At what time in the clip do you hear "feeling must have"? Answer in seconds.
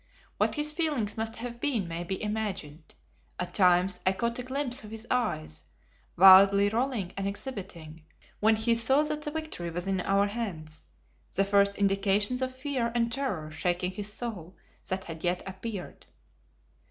0.71-1.59